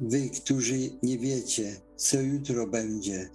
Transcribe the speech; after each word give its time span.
wy, 0.00 0.30
którzy 0.30 0.78
nie 1.02 1.18
wiecie, 1.18 1.76
co 1.96 2.20
jutro 2.20 2.66
będzie, 2.66 3.30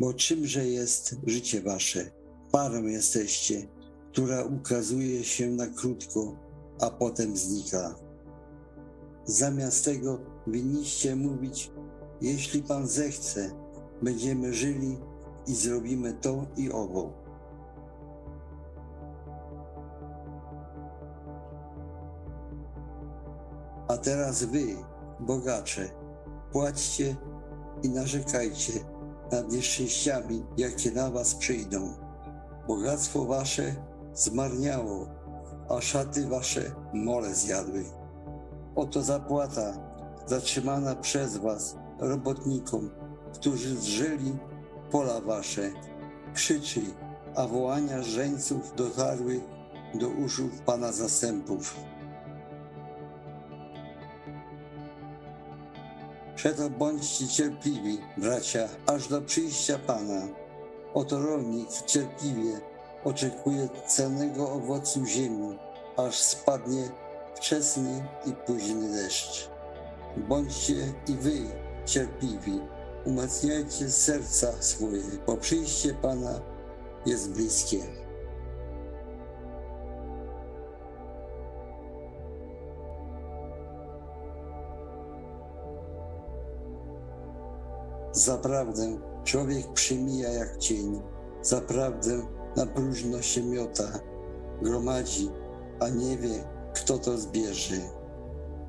bo 0.00 0.14
czymże 0.14 0.66
jest 0.66 1.16
życie 1.26 1.62
wasze? 1.62 2.10
Parą 2.52 2.82
jesteście, 2.82 3.68
która 4.12 4.44
ukazuje 4.44 5.24
się 5.24 5.50
na 5.50 5.66
krótko, 5.66 6.36
a 6.80 6.90
potem 6.90 7.36
znika. 7.36 7.94
Zamiast 9.24 9.84
tego 9.84 10.18
winniście 10.46 11.16
mówić, 11.16 11.70
jeśli 12.20 12.62
Pan 12.62 12.86
zechce, 12.86 13.50
będziemy 14.02 14.54
żyli 14.54 14.98
i 15.46 15.54
zrobimy 15.54 16.14
to 16.14 16.46
i 16.56 16.72
owo. 16.72 17.12
A 23.88 23.96
teraz 23.96 24.44
wy, 24.44 24.76
bogacze, 25.20 25.88
płaćcie 26.52 27.16
i 27.82 27.88
narzekajcie 27.88 28.72
nad 29.32 29.52
nieszczęściami, 29.52 30.44
jakie 30.56 30.90
na 30.90 31.10
was 31.10 31.34
przyjdą. 31.34 31.94
Bogactwo 32.68 33.24
wasze 33.24 33.74
zmarniało, 34.14 35.06
a 35.68 35.80
szaty 35.80 36.26
wasze 36.26 36.62
mole 36.94 37.34
zjadły. 37.34 37.84
Oto 38.76 39.02
zapłata 39.02 39.72
zatrzymana 40.26 40.94
przez 40.94 41.36
was 41.36 41.76
robotnikom, 41.98 42.90
którzy 43.34 43.76
zżyli 43.76 44.38
pola 44.90 45.20
wasze. 45.20 45.70
Krzyczy, 46.34 46.80
a 47.36 47.46
wołania 47.46 48.02
żeńców 48.02 48.74
dotarły 48.76 49.40
do 49.94 50.08
uszu 50.08 50.48
Pana 50.66 50.92
zastępów. 50.92 51.76
Przeto 56.46 56.70
bądźcie 56.70 57.28
cierpliwi, 57.28 57.98
bracia, 58.16 58.68
aż 58.86 59.08
do 59.08 59.22
przyjścia 59.22 59.78
Pana. 59.78 60.28
Oto 60.94 61.20
rolnik 61.20 61.68
cierpliwie 61.86 62.60
oczekuje 63.04 63.68
cennego 63.86 64.52
owocu 64.52 65.06
ziemi, 65.06 65.58
aż 65.96 66.18
spadnie 66.18 66.88
wczesny 67.34 68.08
i 68.26 68.32
późny 68.32 68.92
deszcz. 68.92 69.50
Bądźcie 70.16 70.74
i 71.08 71.14
wy 71.14 71.38
cierpliwi, 71.86 72.60
umacniajcie 73.04 73.90
serca 73.90 74.62
swoje, 74.62 75.02
bo 75.26 75.36
przyjście 75.36 75.94
Pana 75.94 76.40
jest 77.06 77.30
bliskie. 77.30 77.78
Zaprawdę 88.16 88.98
człowiek 89.24 89.72
przemija 89.72 90.28
jak 90.28 90.56
cień, 90.56 91.02
zaprawdę 91.42 92.26
na 92.56 92.66
próżno 92.66 93.22
się 93.22 93.42
miota, 93.42 94.00
gromadzi, 94.62 95.30
a 95.80 95.88
nie 95.88 96.18
wie, 96.18 96.44
kto 96.74 96.98
to 96.98 97.18
zbierze. 97.18 97.76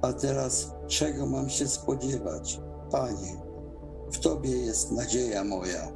A 0.02 0.14
teraz 0.14 0.72
czego 0.88 1.26
mam 1.26 1.50
się 1.50 1.68
spodziewać, 1.68 2.62
Panie? 2.92 3.42
W 4.12 4.20
Tobie 4.20 4.58
jest 4.58 4.92
nadzieja 4.92 5.44
moja. 5.44 5.92